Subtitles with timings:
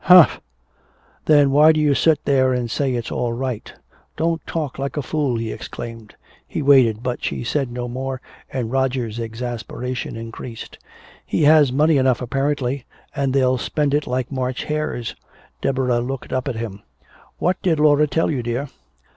[0.05, 0.41] Humph!
[1.25, 3.71] Then why do you sit here and say it's all right?
[4.17, 6.15] Don't talk like a fool!" he exclaimed.
[6.47, 8.19] He waited, but she said no more,
[8.51, 10.79] and Roger's exasperation increased.
[11.23, 12.83] "He has money enough apparently
[13.15, 15.15] and they'll spend it like March hares!"
[15.61, 16.81] Deborah looked up at him:
[17.37, 18.69] "What did Laura tell you, dear?"